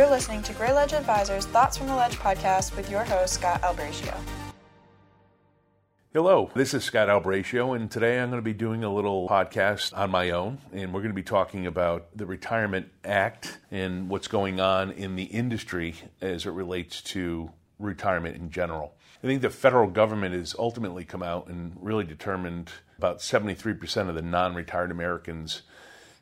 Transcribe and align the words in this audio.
You're 0.00 0.08
listening 0.08 0.40
to 0.44 0.54
GreyLedge 0.54 0.94
Advisors 0.94 1.44
Thoughts 1.44 1.76
from 1.76 1.86
the 1.86 1.94
Ledge 1.94 2.16
podcast 2.16 2.74
with 2.74 2.90
your 2.90 3.04
host, 3.04 3.34
Scott 3.34 3.60
Albraccio. 3.60 4.18
Hello, 6.14 6.50
this 6.54 6.72
is 6.72 6.84
Scott 6.84 7.08
Albraccio, 7.08 7.76
and 7.76 7.90
today 7.90 8.18
I'm 8.18 8.30
going 8.30 8.40
to 8.40 8.42
be 8.42 8.54
doing 8.54 8.82
a 8.82 8.90
little 8.90 9.28
podcast 9.28 9.94
on 9.94 10.10
my 10.10 10.30
own, 10.30 10.56
and 10.72 10.94
we're 10.94 11.02
going 11.02 11.10
to 11.10 11.14
be 11.14 11.22
talking 11.22 11.66
about 11.66 12.16
the 12.16 12.24
Retirement 12.24 12.88
Act 13.04 13.58
and 13.70 14.08
what's 14.08 14.26
going 14.26 14.58
on 14.58 14.90
in 14.90 15.16
the 15.16 15.24
industry 15.24 15.94
as 16.22 16.46
it 16.46 16.52
relates 16.52 17.02
to 17.02 17.50
retirement 17.78 18.36
in 18.36 18.50
general. 18.50 18.94
I 19.22 19.26
think 19.26 19.42
the 19.42 19.50
federal 19.50 19.90
government 19.90 20.34
has 20.34 20.56
ultimately 20.58 21.04
come 21.04 21.22
out 21.22 21.48
and 21.48 21.76
really 21.78 22.04
determined 22.04 22.70
about 22.96 23.18
73% 23.18 24.08
of 24.08 24.14
the 24.14 24.22
non 24.22 24.54
retired 24.54 24.90
Americans 24.90 25.60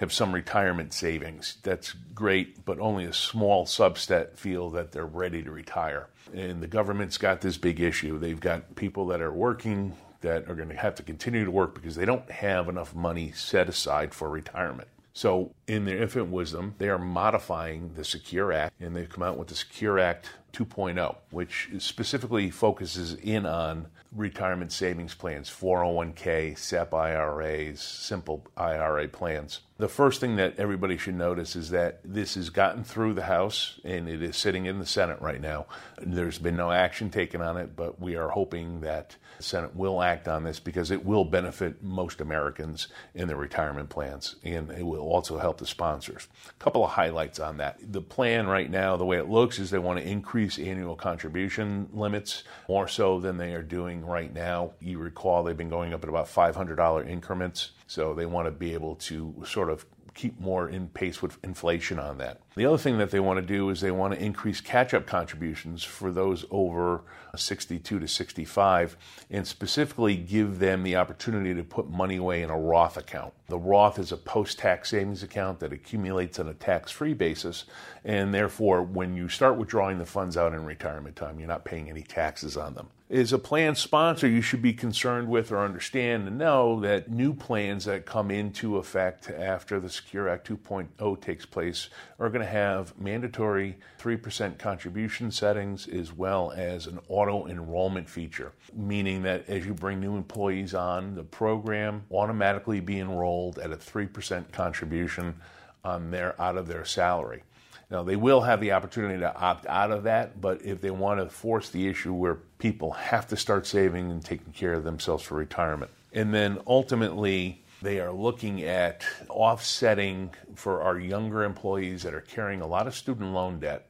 have 0.00 0.12
some 0.14 0.32
retirement 0.32 0.94
savings. 0.94 1.58
That's 1.62 1.92
great, 2.14 2.64
but 2.64 2.80
only 2.80 3.04
a 3.04 3.12
small 3.12 3.66
subset 3.66 4.34
feel 4.34 4.70
that 4.70 4.92
they're 4.92 5.04
ready 5.04 5.42
to 5.42 5.50
retire. 5.50 6.08
And 6.32 6.62
the 6.62 6.66
government's 6.66 7.18
got 7.18 7.42
this 7.42 7.58
big 7.58 7.80
issue. 7.80 8.18
They've 8.18 8.40
got 8.40 8.76
people 8.76 9.08
that 9.08 9.20
are 9.20 9.32
working 9.32 9.94
that 10.22 10.48
are 10.48 10.54
going 10.54 10.70
to 10.70 10.76
have 10.76 10.94
to 10.94 11.02
continue 11.02 11.44
to 11.44 11.50
work 11.50 11.74
because 11.74 11.96
they 11.96 12.06
don't 12.06 12.30
have 12.30 12.70
enough 12.70 12.94
money 12.94 13.32
set 13.32 13.68
aside 13.68 14.14
for 14.14 14.30
retirement. 14.30 14.88
So, 15.12 15.52
in 15.70 15.84
their 15.84 16.02
infinite 16.02 16.24
wisdom, 16.24 16.74
they 16.78 16.88
are 16.88 16.98
modifying 16.98 17.92
the 17.94 18.02
Secure 18.02 18.52
Act 18.52 18.74
and 18.80 18.96
they've 18.96 19.08
come 19.08 19.22
out 19.22 19.38
with 19.38 19.46
the 19.46 19.54
Secure 19.54 20.00
Act 20.00 20.30
2.0, 20.52 21.16
which 21.30 21.68
specifically 21.78 22.50
focuses 22.50 23.14
in 23.14 23.46
on 23.46 23.86
retirement 24.12 24.72
savings 24.72 25.14
plans, 25.14 25.48
401k, 25.48 26.58
SEP 26.58 26.92
IRAs, 26.92 27.80
simple 27.80 28.44
IRA 28.56 29.06
plans. 29.06 29.60
The 29.78 29.88
first 29.88 30.20
thing 30.20 30.36
that 30.36 30.58
everybody 30.58 30.98
should 30.98 31.14
notice 31.14 31.56
is 31.56 31.70
that 31.70 32.00
this 32.04 32.34
has 32.34 32.50
gotten 32.50 32.84
through 32.84 33.14
the 33.14 33.22
House 33.22 33.80
and 33.84 34.08
it 34.08 34.22
is 34.22 34.36
sitting 34.36 34.66
in 34.66 34.78
the 34.78 34.86
Senate 34.86 35.20
right 35.20 35.40
now. 35.40 35.66
There's 36.02 36.38
been 36.38 36.56
no 36.56 36.70
action 36.70 37.10
taken 37.10 37.40
on 37.40 37.56
it, 37.56 37.76
but 37.76 38.00
we 38.00 38.16
are 38.16 38.28
hoping 38.28 38.80
that 38.80 39.16
the 39.38 39.44
Senate 39.44 39.74
will 39.74 40.02
act 40.02 40.28
on 40.28 40.44
this 40.44 40.60
because 40.60 40.90
it 40.90 41.04
will 41.04 41.24
benefit 41.24 41.82
most 41.82 42.20
Americans 42.20 42.88
in 43.14 43.28
their 43.28 43.36
retirement 43.36 43.88
plans 43.88 44.36
and 44.44 44.70
it 44.70 44.82
will 44.82 44.98
also 44.98 45.38
help 45.38 45.59
the 45.60 45.66
sponsors. 45.66 46.26
A 46.48 46.52
couple 46.62 46.84
of 46.84 46.90
highlights 46.90 47.38
on 47.38 47.58
that. 47.58 47.78
The 47.92 48.02
plan 48.02 48.48
right 48.48 48.68
now, 48.68 48.96
the 48.96 49.04
way 49.04 49.18
it 49.18 49.28
looks, 49.28 49.60
is 49.60 49.70
they 49.70 49.78
want 49.78 50.00
to 50.00 50.06
increase 50.06 50.58
annual 50.58 50.96
contribution 50.96 51.88
limits 51.92 52.42
more 52.68 52.88
so 52.88 53.20
than 53.20 53.36
they 53.36 53.54
are 53.54 53.62
doing 53.62 54.04
right 54.04 54.34
now. 54.34 54.72
You 54.80 54.98
recall 54.98 55.44
they've 55.44 55.56
been 55.56 55.68
going 55.68 55.94
up 55.94 56.02
at 56.02 56.08
about 56.08 56.26
$500 56.26 57.08
increments. 57.08 57.70
So 57.86 58.14
they 58.14 58.26
want 58.26 58.46
to 58.46 58.52
be 58.52 58.74
able 58.74 58.96
to 58.96 59.42
sort 59.46 59.70
of 59.70 59.86
keep 60.20 60.38
more 60.38 60.68
in 60.68 60.86
pace 60.88 61.22
with 61.22 61.38
inflation 61.42 61.98
on 61.98 62.18
that. 62.18 62.42
The 62.54 62.66
other 62.66 62.76
thing 62.76 62.98
that 62.98 63.10
they 63.10 63.20
want 63.20 63.40
to 63.40 63.46
do 63.46 63.70
is 63.70 63.80
they 63.80 63.90
want 63.90 64.12
to 64.12 64.22
increase 64.22 64.60
catch 64.60 64.92
up 64.92 65.06
contributions 65.06 65.82
for 65.82 66.12
those 66.12 66.44
over 66.50 67.04
62 67.34 67.98
to 67.98 68.06
65 68.06 68.98
and 69.30 69.46
specifically 69.46 70.16
give 70.16 70.58
them 70.58 70.82
the 70.82 70.94
opportunity 70.96 71.54
to 71.54 71.62
put 71.62 71.88
money 71.88 72.16
away 72.16 72.42
in 72.42 72.50
a 72.50 72.58
Roth 72.58 72.98
account. 72.98 73.32
The 73.48 73.58
Roth 73.58 73.98
is 73.98 74.12
a 74.12 74.18
post 74.18 74.58
tax 74.58 74.90
savings 74.90 75.22
account 75.22 75.58
that 75.60 75.72
accumulates 75.72 76.38
on 76.38 76.48
a 76.48 76.54
tax 76.54 76.90
free 76.90 77.14
basis, 77.14 77.64
and 78.04 78.34
therefore, 78.34 78.82
when 78.82 79.16
you 79.16 79.30
start 79.30 79.56
withdrawing 79.56 79.96
the 79.96 80.04
funds 80.04 80.36
out 80.36 80.52
in 80.52 80.66
retirement 80.66 81.16
time, 81.16 81.38
you're 81.38 81.48
not 81.48 81.64
paying 81.64 81.88
any 81.88 82.02
taxes 82.02 82.58
on 82.58 82.74
them. 82.74 82.88
As 83.12 83.32
a 83.32 83.38
plan 83.40 83.74
sponsor, 83.74 84.28
you 84.28 84.40
should 84.40 84.62
be 84.62 84.72
concerned 84.72 85.28
with 85.28 85.50
or 85.50 85.58
understand 85.58 86.28
and 86.28 86.38
know 86.38 86.78
that 86.78 87.10
new 87.10 87.34
plans 87.34 87.86
that 87.86 88.06
come 88.06 88.30
into 88.30 88.76
effect 88.76 89.28
after 89.28 89.80
the 89.80 89.90
Secure 89.90 90.28
Act 90.28 90.48
2.0 90.48 91.20
takes 91.20 91.44
place 91.44 91.88
are 92.20 92.28
going 92.28 92.44
to 92.44 92.46
have 92.46 92.96
mandatory 92.96 93.76
3% 93.98 94.58
contribution 94.58 95.32
settings 95.32 95.88
as 95.88 96.12
well 96.12 96.52
as 96.52 96.86
an 96.86 97.00
auto 97.08 97.48
enrollment 97.48 98.08
feature, 98.08 98.52
meaning 98.76 99.22
that 99.22 99.48
as 99.48 99.66
you 99.66 99.74
bring 99.74 99.98
new 99.98 100.16
employees 100.16 100.72
on, 100.72 101.16
the 101.16 101.24
program 101.24 102.04
automatically 102.12 102.78
be 102.78 103.00
enrolled 103.00 103.58
at 103.58 103.72
a 103.72 103.76
3% 103.76 104.52
contribution 104.52 105.34
on 105.82 106.12
their 106.12 106.40
out 106.40 106.56
of 106.56 106.68
their 106.68 106.84
salary. 106.84 107.42
Now, 107.90 108.04
they 108.04 108.16
will 108.16 108.42
have 108.42 108.60
the 108.60 108.72
opportunity 108.72 109.18
to 109.18 109.34
opt 109.34 109.66
out 109.66 109.90
of 109.90 110.04
that, 110.04 110.40
but 110.40 110.62
if 110.62 110.80
they 110.80 110.92
want 110.92 111.18
to 111.18 111.28
force 111.28 111.70
the 111.70 111.88
issue 111.88 112.14
where 112.14 112.36
people 112.58 112.92
have 112.92 113.26
to 113.28 113.36
start 113.36 113.66
saving 113.66 114.10
and 114.10 114.24
taking 114.24 114.52
care 114.52 114.74
of 114.74 114.84
themselves 114.84 115.24
for 115.24 115.34
retirement. 115.34 115.90
And 116.12 116.32
then 116.32 116.60
ultimately, 116.68 117.64
they 117.82 117.98
are 117.98 118.12
looking 118.12 118.62
at 118.62 119.04
offsetting 119.28 120.30
for 120.54 120.82
our 120.82 120.98
younger 120.98 121.42
employees 121.42 122.04
that 122.04 122.14
are 122.14 122.20
carrying 122.20 122.60
a 122.60 122.66
lot 122.66 122.86
of 122.86 122.94
student 122.94 123.32
loan 123.32 123.58
debt. 123.58 123.88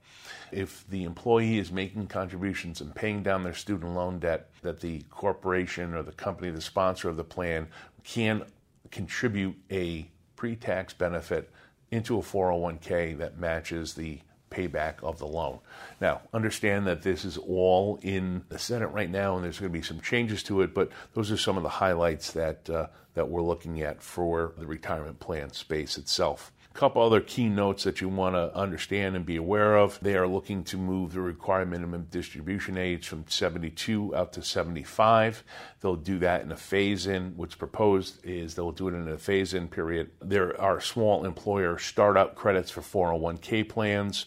If 0.51 0.89
the 0.89 1.05
employee 1.05 1.59
is 1.59 1.71
making 1.71 2.07
contributions 2.07 2.81
and 2.81 2.95
paying 2.95 3.23
down 3.23 3.45
their 3.45 3.55
student 3.55 3.95
loan 3.95 4.19
debt, 4.19 4.51
that 4.63 4.81
the 4.81 5.03
corporation 5.11 5.95
or 5.95 6.03
the 6.03 6.13
company, 6.13 6.51
the 6.51 6.61
sponsor 6.61 7.09
of 7.09 7.17
the 7.17 7.25
plan, 7.25 7.69
can 8.05 8.45
contribute 8.91 9.57
a 9.71 10.09
pre 10.37 10.57
tax 10.57 10.95
benefit 10.95 11.51
into 11.91 12.19
a 12.19 12.23
401k 12.23 13.19
that 13.19 13.39
matches 13.39 13.95
the 13.95 14.21
payback 14.51 15.03
of 15.03 15.19
the 15.19 15.27
loan. 15.27 15.61
Now, 16.01 16.23
understand 16.35 16.87
that 16.87 17.03
this 17.03 17.25
is 17.25 17.37
all 17.37 17.99
in 18.03 18.43
the 18.49 18.59
Senate 18.59 18.89
right 18.89 19.11
now, 19.11 19.37
and 19.37 19.45
there's 19.45 19.59
going 19.59 19.73
to 19.73 19.79
be 19.79 19.85
some 19.85 20.01
changes 20.01 20.43
to 20.45 20.63
it, 20.63 20.75
but 20.75 20.91
those 21.15 21.31
are 21.31 21.37
some 21.37 21.57
of 21.57 21.63
the 21.63 21.69
highlights 21.69 22.33
that 22.33 22.69
uh, 22.69 22.87
that 23.15 23.29
we're 23.29 23.43
looking 23.43 23.81
at 23.83 24.03
for 24.03 24.53
the 24.57 24.67
retirement 24.67 25.19
plan 25.21 25.53
space 25.53 25.99
itself. 25.99 26.53
Couple 26.81 27.03
other 27.03 27.21
key 27.21 27.51
notes 27.51 27.85
that 27.85 28.01
you 28.01 28.09
want 28.09 28.37
to 28.37 28.57
understand 28.57 29.15
and 29.15 29.27
be 29.27 29.37
aware 29.37 29.77
of. 29.77 30.01
They 30.01 30.17
are 30.17 30.27
looking 30.27 30.65
to 30.65 30.79
move 30.79 31.13
the 31.13 31.21
required 31.21 31.69
minimum 31.69 32.07
distribution 32.11 32.79
age 32.79 33.07
from 33.07 33.27
72 33.29 34.17
out 34.17 34.33
to 34.33 34.43
75. 34.43 35.45
They'll 35.83 35.95
do 35.95 36.19
that 36.21 36.41
in 36.41 36.51
a 36.51 36.57
phase 36.57 37.07
in. 37.07 37.37
What's 37.37 37.55
proposed 37.55 38.25
is 38.25 38.55
they'll 38.55 38.73
do 38.73 38.89
it 38.89 38.95
in 38.95 39.07
a 39.09 39.19
phase 39.19 39.53
in 39.53 39.69
period. 39.69 40.13
There 40.23 40.59
are 40.59 40.81
small 40.81 41.27
employer 41.27 41.77
startup 41.77 42.35
credits 42.35 42.71
for 42.71 42.81
401k 42.81 43.69
plans, 43.69 44.25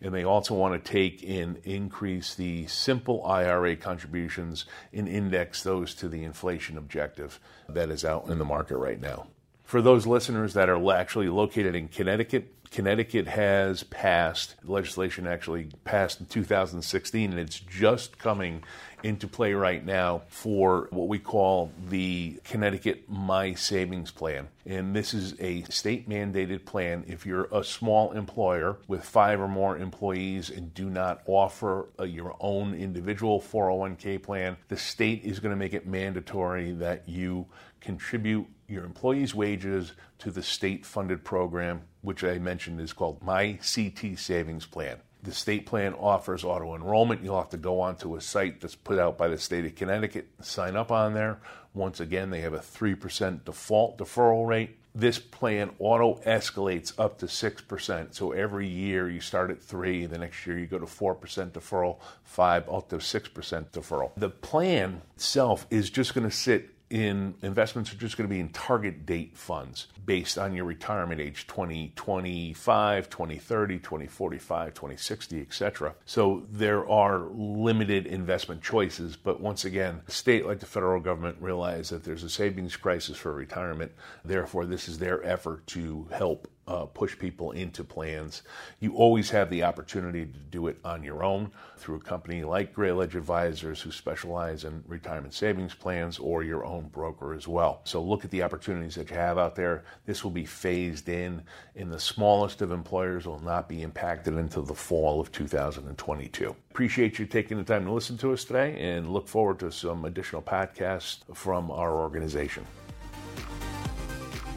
and 0.00 0.12
they 0.12 0.24
also 0.24 0.56
want 0.56 0.84
to 0.84 0.92
take 0.92 1.22
and 1.22 1.58
increase 1.58 2.34
the 2.34 2.66
simple 2.66 3.24
IRA 3.24 3.76
contributions 3.76 4.64
and 4.92 5.06
index 5.06 5.62
those 5.62 5.94
to 5.94 6.08
the 6.08 6.24
inflation 6.24 6.76
objective 6.76 7.38
that 7.68 7.90
is 7.90 8.04
out 8.04 8.26
in 8.26 8.40
the 8.40 8.44
market 8.44 8.76
right 8.76 9.00
now 9.00 9.28
for 9.72 9.80
those 9.80 10.06
listeners 10.06 10.52
that 10.52 10.68
are 10.68 10.92
actually 10.92 11.28
located 11.28 11.74
in 11.74 11.88
Connecticut, 11.88 12.54
Connecticut 12.72 13.28
has 13.28 13.82
passed 13.84 14.54
legislation 14.64 15.26
actually 15.26 15.68
passed 15.84 16.20
in 16.20 16.26
2016, 16.26 17.30
and 17.30 17.38
it's 17.38 17.60
just 17.60 18.18
coming 18.18 18.64
into 19.02 19.28
play 19.28 19.52
right 19.52 19.84
now 19.84 20.22
for 20.28 20.88
what 20.90 21.06
we 21.06 21.18
call 21.18 21.70
the 21.90 22.40
Connecticut 22.44 23.10
My 23.10 23.52
Savings 23.52 24.10
Plan. 24.10 24.48
And 24.64 24.96
this 24.96 25.12
is 25.12 25.34
a 25.38 25.62
state 25.64 26.08
mandated 26.08 26.64
plan. 26.64 27.04
If 27.06 27.26
you're 27.26 27.48
a 27.52 27.62
small 27.62 28.12
employer 28.12 28.78
with 28.88 29.04
five 29.04 29.38
or 29.38 29.48
more 29.48 29.76
employees 29.76 30.48
and 30.48 30.72
do 30.72 30.88
not 30.88 31.20
offer 31.26 31.88
a, 31.98 32.06
your 32.06 32.36
own 32.40 32.72
individual 32.74 33.38
401k 33.40 34.22
plan, 34.22 34.56
the 34.68 34.78
state 34.78 35.24
is 35.24 35.40
going 35.40 35.50
to 35.50 35.56
make 35.56 35.74
it 35.74 35.86
mandatory 35.86 36.72
that 36.72 37.06
you 37.06 37.46
contribute 37.80 38.46
your 38.66 38.84
employees' 38.84 39.34
wages 39.34 39.92
to 40.18 40.30
the 40.30 40.42
state 40.42 40.86
funded 40.86 41.24
program, 41.24 41.82
which 42.02 42.22
I 42.22 42.38
mentioned 42.38 42.80
is 42.80 42.92
called 42.92 43.22
My 43.22 43.58
CT 43.62 44.18
Savings 44.18 44.66
Plan. 44.66 44.98
The 45.22 45.32
state 45.32 45.66
plan 45.66 45.94
offers 45.94 46.42
auto 46.42 46.74
enrollment. 46.74 47.22
You'll 47.22 47.38
have 47.38 47.50
to 47.50 47.56
go 47.56 47.80
onto 47.80 48.16
a 48.16 48.20
site 48.20 48.60
that's 48.60 48.74
put 48.74 48.98
out 48.98 49.16
by 49.16 49.28
the 49.28 49.38
state 49.38 49.64
of 49.64 49.76
Connecticut, 49.76 50.28
sign 50.40 50.74
up 50.74 50.90
on 50.90 51.14
there. 51.14 51.38
Once 51.74 52.00
again, 52.00 52.30
they 52.30 52.40
have 52.40 52.54
a 52.54 52.58
3% 52.58 53.44
default 53.44 53.98
deferral 53.98 54.46
rate. 54.46 54.78
This 54.94 55.18
plan 55.20 55.70
auto 55.78 56.20
escalates 56.26 56.92
up 56.98 57.18
to 57.18 57.26
6%. 57.26 58.14
So 58.14 58.32
every 58.32 58.66
year 58.66 59.08
you 59.08 59.20
start 59.20 59.50
at 59.50 59.62
3, 59.62 60.06
the 60.06 60.18
next 60.18 60.44
year 60.46 60.58
you 60.58 60.66
go 60.66 60.78
to 60.78 60.86
4% 60.86 61.16
deferral, 61.52 61.98
5 62.24 62.68
up 62.68 62.88
to 62.90 62.96
6% 62.96 63.70
deferral. 63.70 64.10
The 64.16 64.28
plan 64.28 65.02
itself 65.14 65.66
is 65.70 65.88
just 65.88 66.14
going 66.14 66.28
to 66.28 66.36
sit 66.36 66.71
in 66.92 67.34
investments 67.40 67.90
are 67.90 67.96
just 67.96 68.18
going 68.18 68.28
to 68.28 68.32
be 68.32 68.38
in 68.38 68.50
target 68.50 69.06
date 69.06 69.34
funds 69.34 69.86
based 70.04 70.36
on 70.36 70.54
your 70.54 70.66
retirement 70.66 71.22
age 71.22 71.46
2025 71.46 73.08
2030 73.08 73.78
2045 73.78 74.74
2060 74.74 75.40
etc 75.40 75.94
so 76.04 76.42
there 76.50 76.86
are 76.88 77.20
limited 77.32 78.06
investment 78.06 78.62
choices 78.62 79.16
but 79.16 79.40
once 79.40 79.64
again 79.64 80.02
a 80.06 80.10
state 80.10 80.44
like 80.44 80.60
the 80.60 80.66
federal 80.66 81.00
government 81.00 81.36
realize 81.40 81.88
that 81.88 82.04
there's 82.04 82.24
a 82.24 82.28
savings 82.28 82.76
crisis 82.76 83.16
for 83.16 83.32
retirement 83.32 83.90
therefore 84.22 84.66
this 84.66 84.86
is 84.86 84.98
their 84.98 85.24
effort 85.24 85.66
to 85.66 86.06
help 86.12 86.46
uh, 86.72 86.86
push 86.86 87.18
people 87.18 87.50
into 87.50 87.84
plans. 87.84 88.42
You 88.80 88.94
always 88.94 89.28
have 89.30 89.50
the 89.50 89.64
opportunity 89.64 90.24
to 90.24 90.38
do 90.50 90.68
it 90.68 90.78
on 90.84 91.02
your 91.02 91.22
own 91.22 91.50
through 91.76 91.96
a 91.96 92.00
company 92.00 92.44
like 92.44 92.74
GreyLedge 92.74 93.14
Advisors 93.14 93.82
who 93.82 93.90
specialize 93.90 94.64
in 94.64 94.82
retirement 94.86 95.34
savings 95.34 95.74
plans 95.74 96.18
or 96.18 96.42
your 96.42 96.64
own 96.64 96.88
broker 96.88 97.34
as 97.34 97.46
well. 97.46 97.82
So 97.84 98.02
look 98.02 98.24
at 98.24 98.30
the 98.30 98.42
opportunities 98.42 98.94
that 98.94 99.10
you 99.10 99.16
have 99.16 99.36
out 99.36 99.54
there. 99.54 99.84
This 100.06 100.24
will 100.24 100.30
be 100.30 100.46
phased 100.46 101.10
in, 101.10 101.42
and 101.76 101.92
the 101.92 102.00
smallest 102.00 102.62
of 102.62 102.72
employers 102.72 103.26
will 103.26 103.42
not 103.42 103.68
be 103.68 103.82
impacted 103.82 104.34
until 104.34 104.62
the 104.62 104.74
fall 104.74 105.20
of 105.20 105.30
2022. 105.30 106.56
Appreciate 106.70 107.18
you 107.18 107.26
taking 107.26 107.58
the 107.58 107.64
time 107.64 107.84
to 107.84 107.92
listen 107.92 108.16
to 108.18 108.32
us 108.32 108.44
today 108.44 108.80
and 108.80 109.12
look 109.12 109.28
forward 109.28 109.58
to 109.58 109.70
some 109.70 110.06
additional 110.06 110.40
podcasts 110.40 111.18
from 111.34 111.70
our 111.70 111.92
organization. 111.92 112.64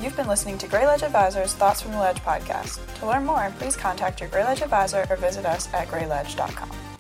You've 0.06 0.16
been 0.16 0.28
listening 0.28 0.60
to 0.60 0.68
GreyLedge 0.68 1.02
Advisors 1.02 1.56
Thoughts 1.56 1.82
from 1.82 1.94
the 1.94 1.98
Ledge 1.98 2.20
podcast. 2.20 2.80
To 3.00 3.08
learn 3.08 3.26
more, 3.26 3.52
please 3.58 3.76
contact 3.76 4.22
your 4.22 4.30
GreyLedge 4.30 4.62
advisor 4.62 5.04
or 5.10 5.16
visit 5.16 5.48
us 5.48 5.68
at 5.74 5.88
greyledge.com. 5.88 6.95